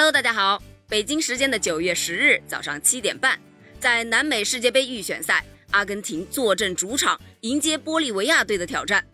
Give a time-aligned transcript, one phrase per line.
[0.00, 3.38] Hello，大家好，北京时间的九月十日早上七点半，
[3.78, 9.06] 在南美世界杯预选赛，阿根廷坐镇主场迎接玻利维亚队的挑战。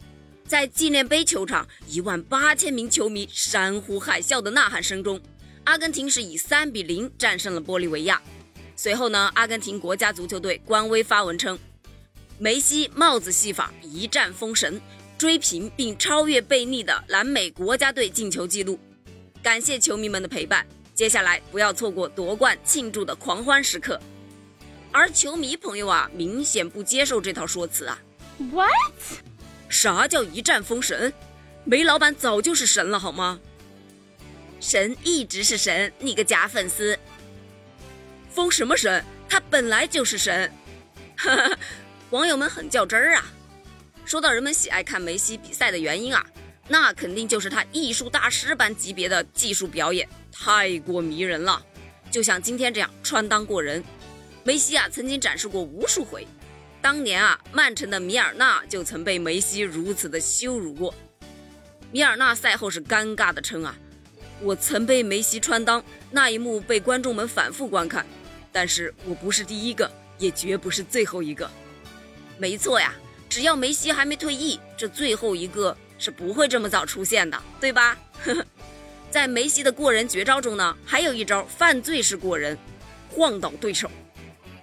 [0.46, 5.20] 在纪念碑球场，一万八千名球迷山呼海啸的呐喊声中，
[5.64, 8.22] 阿根廷是以三比零战胜了玻利维亚。
[8.76, 11.58] 随后呢，阿根廷国家足球队官微发文称，
[12.38, 14.80] 梅西帽子戏法一战封神，
[15.18, 18.78] 追平并超越贝利的南美国家队进球纪录。
[19.42, 20.66] 感谢球迷们的陪伴，
[20.96, 24.00] 接下来不要错过夺冠庆祝的狂欢时刻。
[24.90, 27.98] 而球迷朋友啊，明显不接受这套说辞啊。
[28.38, 28.70] What？
[29.68, 31.12] 啥叫一战封神？
[31.64, 33.38] 梅老板早就是神了，好吗？
[34.58, 36.98] 神一直是神，你个假粉丝！
[38.30, 39.04] 封什么神？
[39.28, 40.50] 他本来就是神！
[41.18, 41.58] 哈哈，
[42.08, 43.26] 网友们很较真儿啊。
[44.06, 46.24] 说到人们喜爱看梅西比赛的原因啊，
[46.68, 51.64] 那肯定就是他艺术大师般级别的技术表演，太过迷人了。
[52.10, 53.82] 就像今天这样穿裆过人，
[54.42, 56.26] 梅西啊曾经展示过无数回。
[56.80, 60.94] 当年啊，曼城的米尔纳就曾被梅西如此的羞辱过。
[61.90, 63.76] 米尔纳赛后是尴尬的称啊
[64.40, 68.06] ：“我曾被梅西穿裆，那一幕被观众们反复观看，
[68.52, 71.50] 但是我不是第一个，也绝不是最后一个。”
[72.38, 72.94] 没错呀，
[73.28, 77.96] 只要梅西还没退役，这最后一个是不会这么早出现的，对吧？
[79.10, 82.58] 在梅西的过人绝招中呢，还有一招犯罪式过人，
[83.10, 83.90] 晃倒对手。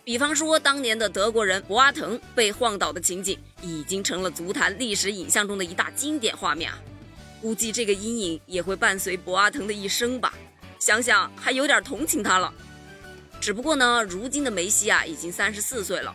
[0.03, 6.77] 比方说，当年的德国人博阿滕被晃倒的情景，已经成了足坛历史影像中的一大经典画面啊！
[7.41, 10.33] 估计这个阴影也会伴随博阿滕的一生吧。
[10.77, 12.53] 想想还有点同情他了。
[13.39, 16.13] 只不过呢，如今的梅西啊，已经三十四岁了，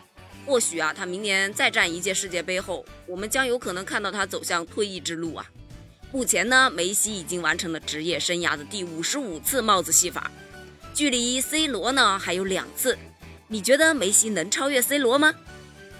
[0.49, 5.45] 或许啊，他明年再战一届世界杯后，我们将有可能看到他走向退役之路啊。
[6.11, 10.31] 目前呢，梅西已经完成了职业生涯的第五十五次帽子戏法，
[10.95, 12.97] 距离 C 罗呢还有两次。
[13.47, 15.35] 你觉得梅西能超越 C 罗吗？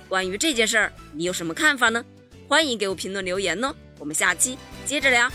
[0.09, 2.03] 关于这件事儿，你有什么看法呢？
[2.49, 5.31] 欢迎给我评论留言哦，我们下期接着聊。